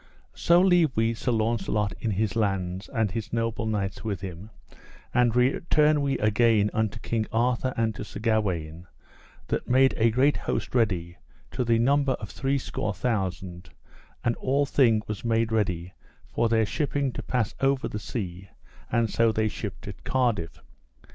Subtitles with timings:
[0.33, 4.49] So leave we Sir Launcelot in his lands, and his noble knights with him,
[5.13, 8.87] and return we again unto King Arthur and to Sir Gawaine,
[9.49, 11.17] that made a great host ready,
[11.51, 13.69] to the number of threescore thousand;
[14.23, 15.93] and all thing was made ready
[16.25, 18.49] for their shipping to pass over the sea,
[18.91, 20.63] and so they shipped at Cardiff.